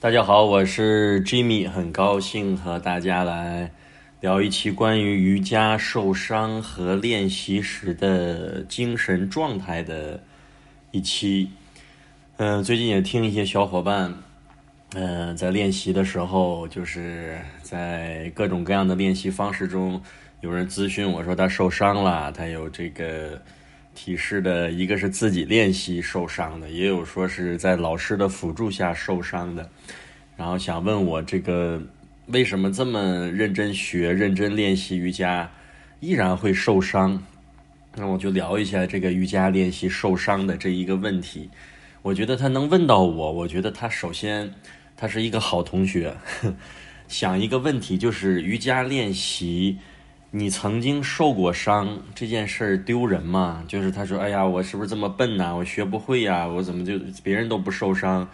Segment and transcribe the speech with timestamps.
[0.00, 3.70] 大家好，我是 Jimmy，很高兴和大家来
[4.22, 10.18] 聊一期关于瑜伽受伤和练习时的精神状态的
[10.90, 11.50] 一期。
[12.38, 14.14] 嗯，最近也听一些小伙伴，
[14.94, 20.00] 嗯，在练习的时候，就是在各种各样的练习方式中，
[20.40, 23.38] 有人咨询我说他受伤了，他有这个。
[23.94, 29.68] 提示的一个是自己练习受伤的，也有说是在老师的辅助下受伤的，
[30.36, 31.82] 然后想问我这个
[32.26, 35.50] 为什么这么认真学、认真练习瑜伽，
[36.00, 37.22] 依然会受伤？
[37.96, 41.50] 那我就聊一下这个瑜伽练习受伤的这一个问题。
[42.02, 44.54] 我觉得他能问到我，我觉得他首先
[44.96, 46.16] 他是一个好同学。
[47.08, 49.78] 想一个问题，就是瑜伽练习。
[50.32, 53.64] 你曾经受过伤这件事儿丢人吗？
[53.66, 55.52] 就是他说：“哎呀，我是不是这么笨呐？
[55.56, 56.46] 我学不会呀？
[56.46, 58.28] 我怎么就别人都不受伤，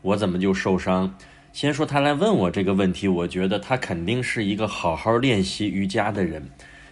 [0.00, 1.14] 我怎么就受伤？”
[1.52, 6.48] 先说他来问我这个问题，我觉得他肯定是一个好好练习瑜伽的人，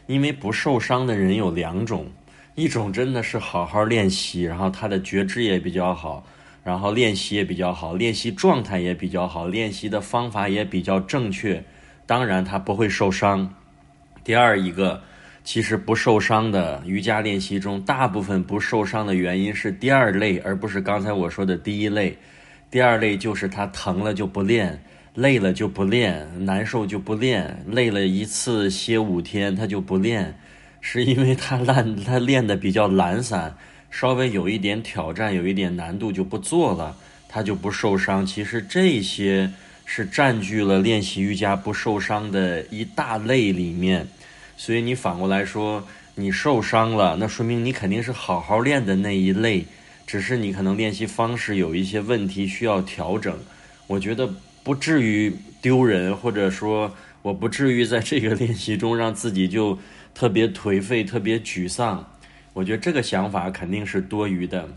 [0.06, 2.08] 因为不受伤的人有两种，
[2.54, 6.26] 一种真的是好好练习，然后他的觉知也比较好，
[6.62, 11.64] 然后练习也比较好，练习状态也比较好，练习的方法也比较正确，
[12.04, 13.54] 当然他不会受伤。
[14.22, 15.02] 第二一个，
[15.42, 22.16] 其实不受伤的瑜伽练习中，大部分不受伤的原因是第二类，而不是刚才我说的第一类。
[22.70, 24.82] 第二类就是他疼了就不练，
[25.14, 30.38] 累了就不练，难受就不练，累了一次歇五天他就不练，
[30.80, 33.56] 是因为他懒， 他练的比较懒散，
[33.90, 36.94] 稍微有一点挑战，有一点难度就不做了，
[37.28, 38.24] 他就不受伤。
[38.26, 39.50] 其实这些。
[39.92, 44.06] 是占据了练习瑜伽不受伤的一大类里面，
[44.56, 49.64] 所以你反过来说，你受伤了，那说明你肯定是好好练的那一类，
[50.06, 53.36] 只是你可能练习方式有一些问题需要调整。
[53.88, 54.32] 我觉得
[54.62, 59.76] 不至于丢人，或者说我不至于在这个练习中让自己就
[60.14, 62.08] 特别颓废、特别沮丧。
[62.52, 64.68] 我觉得这个想法肯定是多余的。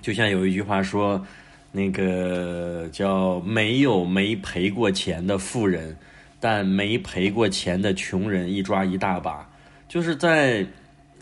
[0.00, 1.26] 就像有一句话说。
[1.72, 5.94] 那个叫没有没赔过钱的富人，
[6.40, 9.46] 但没赔过钱的穷人一抓一大把。
[9.86, 10.64] 就是在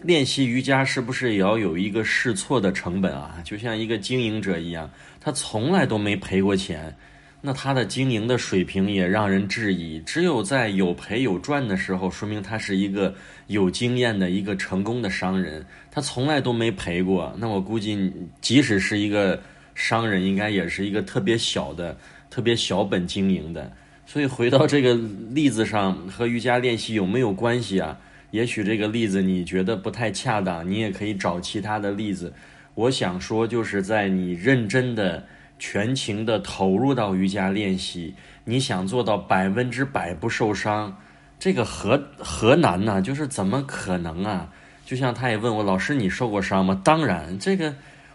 [0.03, 3.43] 练习瑜伽，是不是也要有一个试错的成本啊？
[3.44, 4.88] 就像一个经营者一样，
[5.21, 6.94] 他从来都没赔过钱，
[7.41, 9.99] 那他的经营的水平也让人质疑。
[10.06, 13.12] 只有在有赔有赚的时候，说明他是一个
[13.49, 15.66] 有经验的一个成功的商人。
[15.91, 19.43] 他从来都没赔过，那我估计，即使是一个。
[19.74, 21.96] 商人应该也是一个特别小的、
[22.30, 23.72] 特别小本经营的，
[24.06, 24.94] 所以回到这个
[25.30, 27.98] 例子上，和瑜伽练习有没有关系啊？
[28.30, 32.32] 也许这个例子你觉得不太恰当，你也可以找其他的例子。
[32.74, 35.24] 我想说，就是在你认真的、
[35.58, 38.14] 全情的投入到瑜伽练习，
[38.44, 40.96] 你想做到百分之百不受伤，
[41.38, 43.02] 这个何何难呢？
[43.02, 44.50] 就是怎么可能啊？
[44.84, 46.80] 就像他也问我老师，你受过伤吗？
[46.84, 47.74] 当然，这个。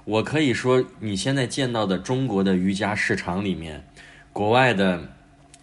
[0.09, 3.85] 我可以说，你现在见到的中国的瑜伽市场里面，
[4.33, 5.07] 国外的，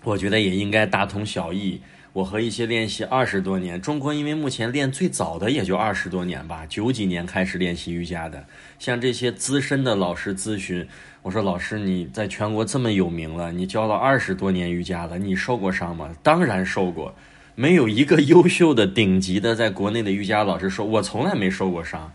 [0.05, 1.81] 我觉得也应该大同小异。
[2.13, 8.45] 我和一些练习二十多年，中国因为目前练最早的也就二十多年吧，九几年开始练习瑜伽的，
[8.79, 10.87] 像这些资深的老师咨询，
[11.23, 16.15] 我说老师你在全国这么有名了，你教了二十多年瑜伽了，你受过伤吗？
[16.23, 17.17] 当然受过，
[17.57, 22.13] 没有一个优秀的顶级的在国内的瑜伽老师说我从来没受过伤。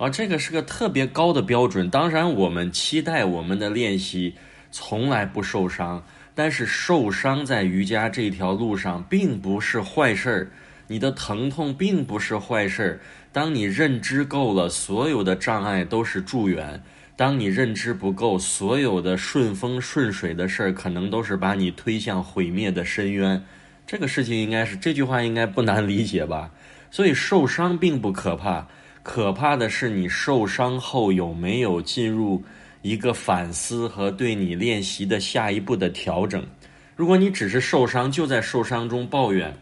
[0.00, 1.90] 啊，这个是个特别高的标准。
[1.90, 4.34] 当然，我们期待我们的练习
[4.70, 6.02] 从来不受伤。
[6.34, 10.50] 但是，受伤在瑜伽这条路上并不是坏事儿。
[10.86, 13.00] 你的疼痛并不是坏事儿。
[13.30, 16.80] 当你认知够了，所有的障碍都是助缘；
[17.14, 23.44] 当你认知不够，所有的顺风顺水的事儿，可能都是把你推向毁灭的深渊。
[23.86, 26.52] 这个事情应该是这句话应该不难理解吧？
[26.90, 28.66] 所以，受伤并不可怕。
[29.12, 32.40] 可怕的是，你受伤后有没有进入
[32.80, 36.46] 一个反思和对你练习的下一步的调整？
[36.94, 39.52] 如果你只是受伤，就在受伤中抱怨，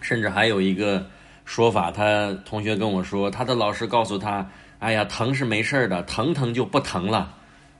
[0.00, 1.06] 甚至还有一个
[1.44, 4.50] 说法，他同学跟我说，他的老师告诉他
[4.80, 7.32] ：“哎呀，疼是没事儿的，疼疼就不疼了。”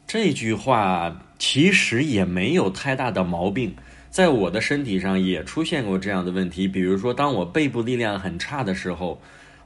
[0.07, 3.75] 这句话其实也没有太大的毛病，
[4.11, 9.21] 在我的身体上也出现过这样的问题，比如说，当我背部力量很差的时候。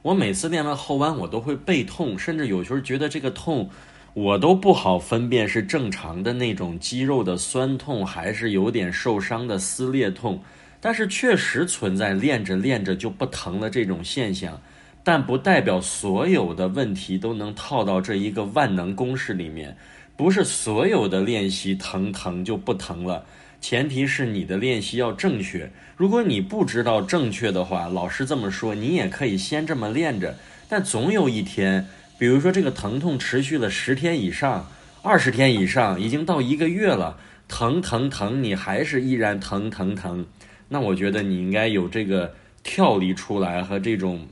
[0.05, 3.71] 我每次练完后弯，我都会背痛，甚至有时候觉得这个痛，
[4.13, 10.43] 我都不好分辨是正常的那种肌肉的酸痛，还是有点受伤的撕裂痛。
[10.79, 14.61] 但是确实存在练着练着就不疼了这种现象，
[15.03, 19.75] 但不代表所有的问题都能套到这一个万能公式里面。
[20.15, 23.25] 不是所有的练习疼疼就不疼了，
[23.59, 25.71] 前提是你的练习要正确。
[25.95, 30.37] 如果你不知道正确的话，老师这么说，你也可以先这么练着。
[30.67, 31.87] 但总有一天，
[32.17, 34.69] 比如说这个疼痛持续了十天以上、
[35.01, 37.17] 二十天以上，已经到一个月了，
[37.47, 40.25] 疼疼疼，你还是依然疼疼疼，
[40.69, 44.27] 那我觉得你应该有这个跳离出来和这种。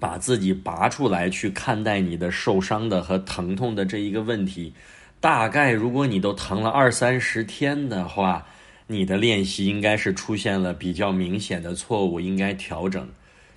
[0.00, 4.74] 把自己拔出来去看待你的受伤的和疼痛的这一个问题，
[5.20, 8.46] 大概如果你都疼了二三十天的话，
[8.86, 13.08] 你的练习应该是出现了比较明显的错误，应该调整。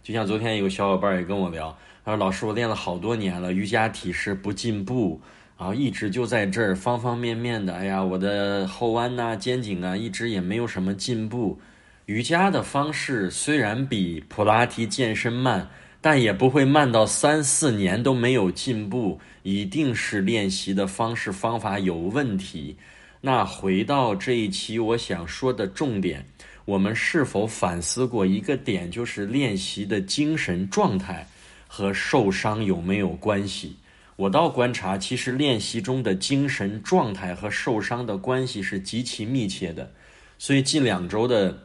[0.01, 5.21] 就像昨天有小伙伴也跟我聊，他说：“老师，我练了好多年了，瑜伽体式不进步，
[5.57, 11.59] 然后一直就在这儿方方面面的，哎呀，我的后弯呐、肩颈啊，一直也没有什么进步。
[12.05, 15.69] 瑜伽的方式虽然比普拉提健身慢。”
[16.01, 22.77] 但也不会慢到三四年都没有进步，一定是练习的方式方法有问题。
[23.21, 26.25] 那回到这一期我想说的重点，
[26.63, 31.27] 我们是否反思过一个点，就是练习的精神状态
[31.67, 33.75] 和受伤有没有关系？
[34.15, 39.91] 我倒观察，其实练习中的精神状态和受伤的关系是极其密切的。
[40.37, 41.57] 所以近两周的，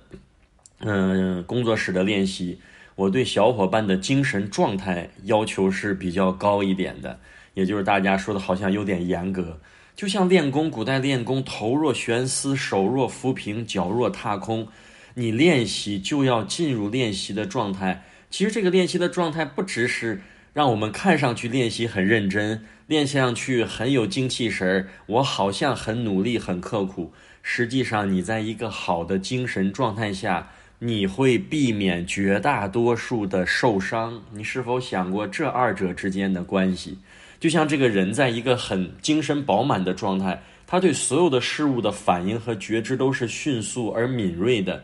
[0.81, 2.59] 嗯，工作室的练习。
[2.97, 7.19] 我对小伙伴的精神状态要求是比较高一点的，
[7.55, 9.59] 也就是大家说的好像有点严格。
[9.97, 14.69] 就像练功，古代练功，头若悬丝，手若浮萍，脚若踏空。
[15.15, 18.05] 你练习就要进入练习的状态。
[18.31, 27.13] 其实这个练习的状态不只是让我们看上去练习很认真，练上去很有精气神儿，我好像很努力、很刻苦。
[27.43, 30.51] 实际上，你在一个好的精神状态下。
[30.81, 34.21] 你会避免绝大多数的受伤。
[34.33, 36.99] 你是否想过这二者之间的关系？
[37.41, 44.83] 就像这个人在一个很精神饱满的状态，他对所有的事物的反应和觉知都是迅速而敏锐的。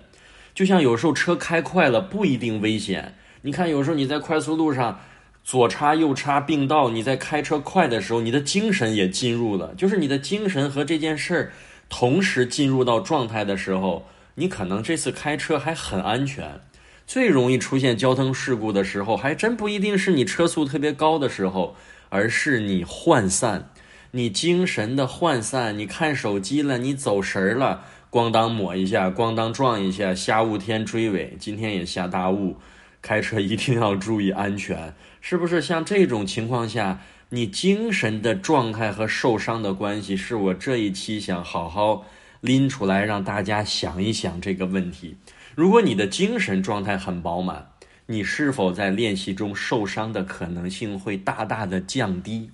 [0.54, 3.14] 就像有时候车开快了不一定危险。
[3.42, 5.00] 你看，有时候你在快速路上
[5.42, 11.52] 左插右插并道，你在开车快的时候，你的精神也进入了，就是你的精神和这件事儿
[11.88, 14.06] 同时进入到状态的时候。
[14.40, 16.58] 你可能这次开车还很安全，
[17.06, 21.76] 最容易出现交通事故的时候，还真不一定是你车速特别高的时候，
[22.08, 23.68] 而是你涣散，
[24.12, 32.56] 你精神的涣散，你看手机了，你走神儿了，咣当抹一下，咣当撞一下，下雾天追尾，今天也下大雾，
[33.02, 35.60] 开车一定要注意安全，是不是？
[35.60, 42.06] 像这种情况下，你精神的状态和受伤的关系，是我这一期想好好。
[42.40, 45.16] 拎出来让大家想一想这个问题：
[45.54, 47.70] 如果你的精神状态很饱满，
[48.06, 52.50] 你是否在练习中受伤的可能性会大大的降低？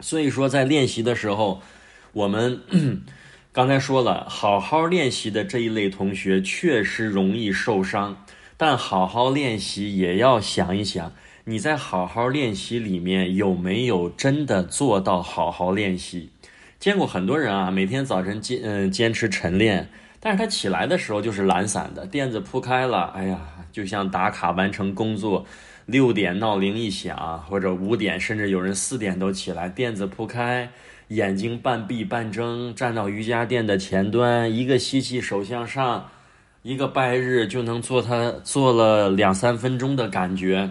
[0.00, 1.60] 所以说，在练习的时候，
[2.12, 2.60] 我们
[3.52, 8.24] 刚才说了，好好练习的这一类同学确实容易受伤，
[8.56, 11.12] 但好好练习也要想一想，
[11.44, 16.30] 你在好好练习里面有没有真的做到好好练习？
[16.80, 19.88] 见过很多人啊，每天早晨坚嗯坚持晨练，
[20.20, 23.40] 但是他起来的时候就是懒散的，垫子铺开了，哎呀，
[23.72, 25.44] 就像打卡完成工作，
[25.86, 30.70] 六点闹铃一响，或者五点，甚至有人四点都起来，垫子铺开，
[31.08, 36.08] 眼睛半闭半睁，站到瑜伽垫的前端，一个吸气手向上，
[36.62, 40.70] 一个拜日就能做他做了两三分钟的感觉，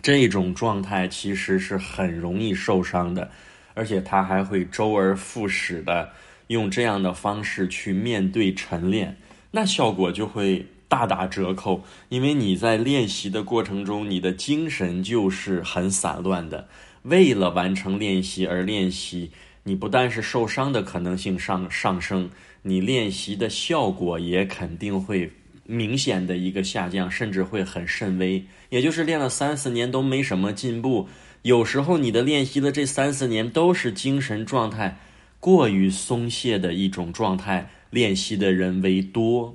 [0.00, 3.28] 这种状态其实是很容易受伤的。
[3.76, 6.12] 而且他还会周而复始的
[6.46, 9.18] 用这样的方式去面对晨练，
[9.50, 11.84] 那效果就会大打折扣。
[12.08, 16.68] 因为你在练习的过程中，你的精神就是很散乱的，
[17.02, 19.30] 为了完成练习而练习，
[19.64, 22.30] 你不但是受伤的可能性上上升，
[22.62, 25.30] 你练习的效果也肯定会
[25.64, 28.46] 明显的一个下降，甚至会很甚微。
[28.70, 31.08] 也就是练了三四年都没什么进步。
[31.46, 34.98] 有时候你的练习的这三四年都是精神状态
[35.38, 39.54] 过于松懈的一种状态，练习的人为多。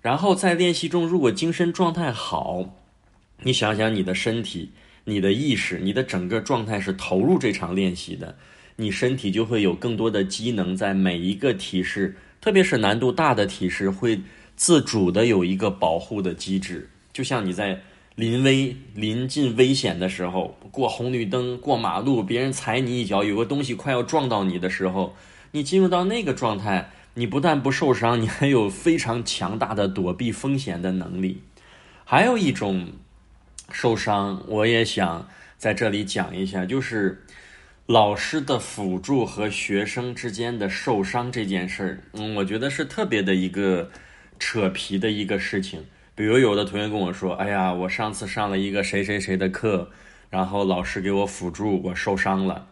[0.00, 2.76] 然后在练习中，如果精神状态好，
[3.42, 4.70] 你想想你的身体、
[5.06, 8.36] 你的意识、你的整个状态是投入这场练习的，
[8.76, 14.20] 你身体就会有更多的机能，在每一个体式，特别是难度大的体式，会
[14.54, 17.82] 自主的有一个保护的机制，就像你在。
[18.14, 25.16] 临危临近危险的时候，过红绿灯、过马路，别人踩你一脚，有个东西快要撞到你的时候，
[25.50, 31.42] 你进入到那个状态，你不但不受伤，你还有非常强大的躲避风险的能力。
[32.04, 32.92] 还有一种
[33.72, 35.28] 受伤，我也想
[35.58, 37.24] 在这里讲一下，就是
[37.86, 43.90] 老师的辅助和学生之间的受伤这件事儿，嗯，我觉得是特别的一个
[44.38, 45.84] 扯皮的一个事情。
[46.16, 49.90] 比如有的同学跟我说：“哎呀，我上次上了一个谁谁谁的课，
[50.30, 52.66] 然后老师给我辅助，我受伤了。”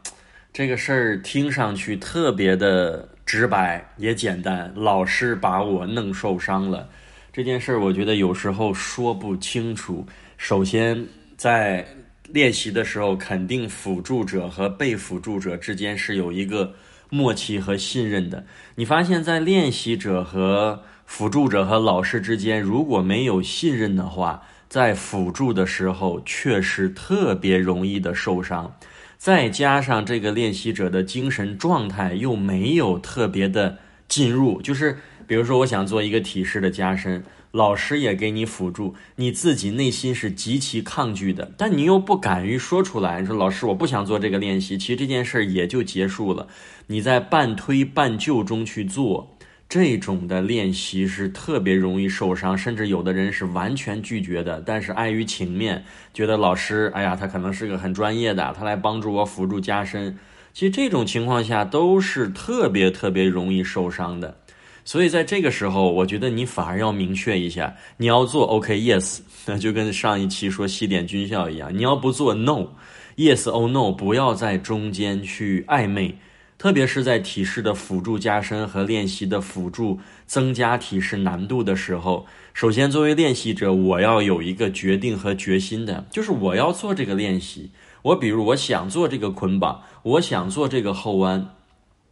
[0.52, 6.88] 这个事儿听上去特别的直白也简单，老师把我弄受伤了。
[7.32, 10.06] 这件事儿，我觉得有时候说不清楚。
[10.37, 11.84] 首先，在
[12.28, 16.75] 练习的时候，肯定辅助者和被辅助者之间是有一个
[17.08, 18.44] 默契和信任的。
[18.76, 28.75] 你发现，在练习者和辅助者和老师之间，如果没有信任的话，在辅助的时候确实特别容易的受伤。
[29.19, 33.76] 再加上这个练习者的精神状态又没有特别的
[34.09, 46.49] 进入，就是比如说，我想做一个体式的加深，老师也给你辅助，你自己内心是极其抗拒的，但你又不敢于说出来，你说老师我不想做这个练习，其实这件事儿也就结束了，
[46.87, 49.31] 你在半推半就中去做。
[49.72, 54.62] 这种的练习是特别容易受伤，甚至有的人是完全拒绝的。
[54.66, 60.14] 但是碍于情面，觉得老师，哎呀，他可能是个很专业的，他来帮助我辅助加深。
[60.52, 64.36] 其实这种情况下都是特别特别容易受伤的。
[64.84, 76.18] 所以在这个时候，我觉得你反而要明确一下，你要做 OK，Yes，那就跟上一期说西点军校一样，你要不做 No，Yes or No，不要在中间去暧昧。
[76.62, 87.69] 特别是在体式的辅助加深和练习的辅助增加体式难度的时候，首先作为练习者，我要有一个决定和决心的，就是我要做这个练习。
[88.02, 91.45] 我比如我想做这个捆绑，我想做这个后弯，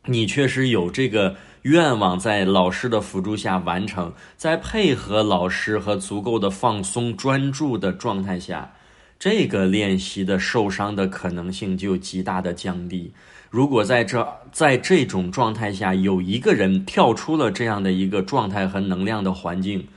[0.07, 8.69] 你确实有这个愿望，在老师的辅助下完成，在配合老师和足够的放松专注的状态下，
[9.21, 13.13] 这个练习的受伤的可能性就极大的降低。
[13.51, 19.89] 如果在这在这种状态下有一个人跳出了这样的一个状态和能量的环境，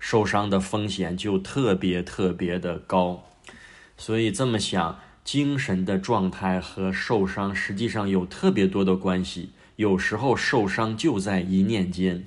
[0.00, 3.22] 受伤的风险就特别特别的高。
[3.96, 9.50] 所以这么想，精神的状态和受伤实际上有特别多的关系。
[9.76, 12.24] 有时候受伤就在一念间，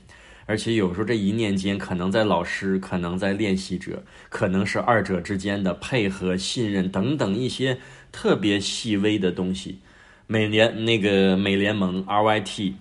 [0.48, 7.78] 而且有时候这一念间可能在老师，可能在练习者，可能是二者之间的配合、信任等等一些
[8.12, 9.80] 特别细微的东西。
[10.28, 12.74] 美联那个美联盟 RYT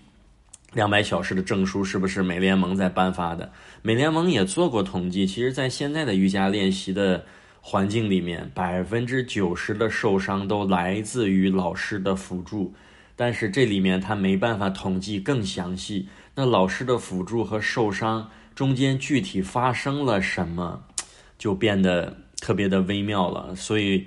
[0.73, 3.51] 两百小时的证书是不是美联盟在颁发的？
[3.81, 7.25] 美联盟也做过统计，其实，在现在的瑜伽练习的
[7.61, 12.75] 环境里面，百分之九十的受伤都来自于老师的辅助。
[13.17, 16.09] 但是这里面他没办法统计更详细。
[16.35, 20.85] 那老师的辅助和受伤中间具体发生了什么，
[21.39, 23.55] 就变得特别的微妙了。
[23.55, 24.07] 所以。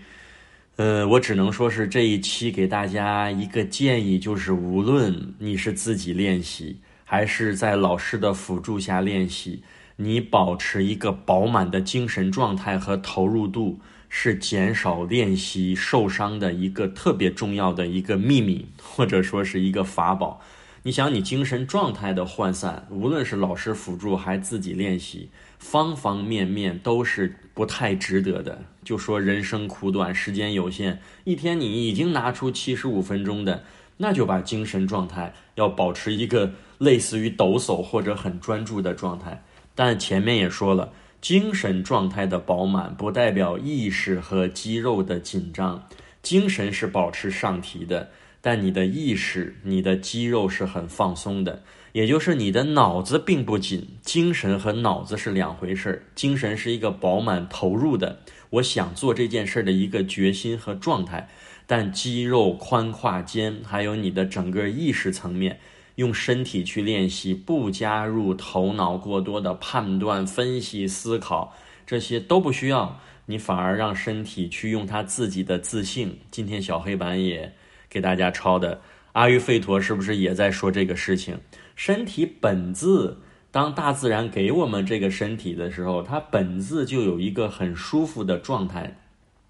[0.78, 9.64] 呃，我只能说是这一期给大家一个建议，就是无论你是自己练习，还是在老师的辅助下练习，
[9.96, 20.40] 你保持一个饱满的精神状态和投入度，是减少练习受伤的一个特别重要的一个秘密，或者说是一个法宝。
[20.88, 25.30] 你想，你精神状态的涣散，无论是老师辅助还是自己练习。
[25.60, 28.58] 方方面面都是不太值得的。
[28.86, 33.66] 就说人生苦短，时间有限，一天你已经拿出七十五分钟的，
[33.98, 39.44] 那就把精神状态要保持一个类似于抖擞或者很专注的状态。
[39.76, 45.86] 但前面也说了，精神状态的饱满不代表意识和肌肉的紧张，
[46.22, 48.10] 精神是保持上提的，
[48.42, 51.64] 但你的意识、你的肌肉是很放松的。
[51.94, 56.04] 也就是你的脑子并不紧，精神和脑子是两回事儿。
[56.14, 58.20] 精神是一个饱满投入的，
[58.52, 61.28] 我想做这件事儿的一个决心和状态。
[61.66, 65.60] 但肌肉、髋胯间，还有你的整个意识层面，
[65.96, 73.00] 用身体去练习，不加入头脑过多的判断、分析、思考，这些都不需要。
[73.26, 76.20] 你反而让身体去用他自己的自信。
[76.32, 77.54] 今天小黑板也
[77.90, 78.82] 给大家抄的，
[79.14, 81.40] 阿育吠陀是不是也在说这个事情？
[81.76, 83.20] 身体本自，
[83.52, 89.00] 当大自然给我们这个身体的时候，它本自就有一个很舒服的状态，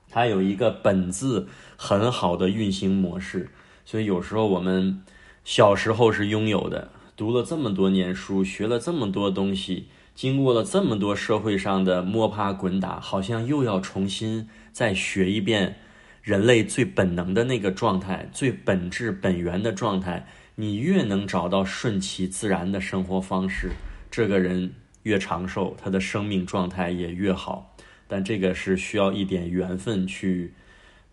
[0.10, 3.50] 它有一个本自很好的运行模式。
[3.86, 5.02] 所以有时候我们
[5.44, 15.80] 小时候是拥有的，读了这么多年书，学了这么多东西，经过了这么多社会上的摸爬滚打，好像又要重新再学一遍
[16.28, 20.28] 人类最本能的那个状态，最本质本源的状态。
[20.56, 23.72] 你越能找到顺其自然的生活方式，
[24.12, 27.74] 这个人越长寿，他的生命状态也越好。
[28.10, 30.54] 但这个是需要一点缘分去，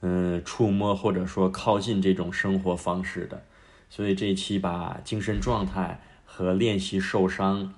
[0.01, 3.45] 嗯，触摸或者说靠近这种生活方式的。
[3.89, 7.73] 所以这一期把精神状态和练习受伤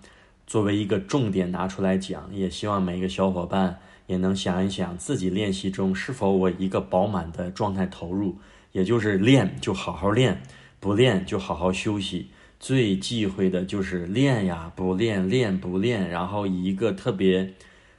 [0.46, 8.38] 作为一个重点拿出来讲，也希望每一个小伙伴也能想一想自己练习中是否我一个饱满的状态投入，
[8.72, 10.42] 也就是练就好好练，
[10.80, 12.28] 不练就好好休息。
[12.58, 17.52] 最忌讳的就是练呀，不练，练不练，然后以一个特别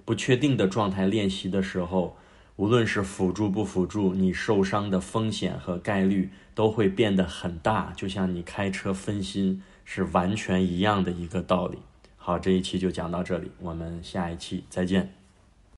[0.04, 2.18] 不确定的状态练习的时候，
[2.56, 11.78] 无论是辅助不辅助，你受伤的风险和概率都会变得很大，就像你开车分心是完全一样的一个道理。
[12.18, 15.17] 好，这一期就讲到这里，我们下一期再见。